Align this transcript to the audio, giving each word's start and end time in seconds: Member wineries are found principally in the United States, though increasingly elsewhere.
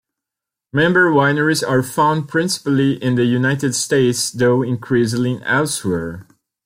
Member 0.73 1.11
wineries 1.11 1.61
are 1.61 1.83
found 1.83 2.27
principally 2.27 2.93
in 3.03 3.13
the 3.13 3.25
United 3.25 3.75
States, 3.75 4.31
though 4.31 4.63
increasingly 4.63 5.39
elsewhere. 5.43 6.25